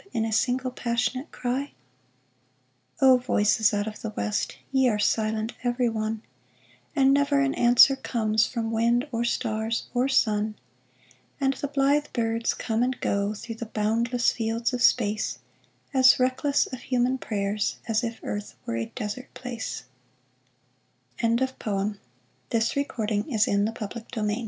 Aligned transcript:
In 0.13 0.25
a 0.25 0.33
single 0.33 0.71
passionate 0.71 1.31
cry? 1.31 1.73
O 3.03 3.17
voices 3.19 3.71
out 3.71 3.85
of 3.85 4.01
the 4.01 4.09
West, 4.09 4.57
Ye 4.71 4.89
are 4.89 4.97
silent 4.97 5.53
every 5.63 5.89
one, 5.89 6.23
And 6.95 7.13
never 7.13 7.39
an 7.39 7.53
answer 7.53 7.95
comes 7.95 8.47
From 8.47 8.71
wind, 8.71 9.07
or 9.11 9.23
stars, 9.23 9.89
or 9.93 10.07
sun! 10.09 10.55
And 11.39 11.53
the 11.53 11.67
blithe 11.67 12.07
birds 12.13 12.55
come 12.55 12.81
and 12.81 12.99
go 12.99 13.35
Through 13.35 13.57
the 13.61 13.67
boundless 13.67 14.31
fields 14.31 14.73
of 14.73 14.81
space, 14.81 15.37
As 15.93 16.19
reckless 16.19 16.65
of 16.65 16.79
human 16.81 17.19
prayers 17.19 17.75
As 17.87 18.03
if 18.03 18.19
earth 18.23 18.55
were 18.65 18.77
a 18.77 18.87
desert 18.95 19.31
place 19.35 19.83
I 21.21 21.29